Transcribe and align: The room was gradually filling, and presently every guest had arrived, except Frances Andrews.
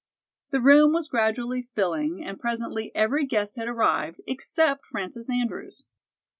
The 0.49 0.59
room 0.61 0.93
was 0.93 1.07
gradually 1.09 1.69
filling, 1.75 2.25
and 2.25 2.39
presently 2.39 2.91
every 2.95 3.23
guest 3.23 3.55
had 3.57 3.67
arrived, 3.67 4.19
except 4.25 4.83
Frances 4.87 5.29
Andrews. 5.29 5.85